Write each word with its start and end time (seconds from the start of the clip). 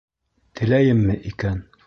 —Теләйемме 0.61 1.19
икән? 1.35 1.63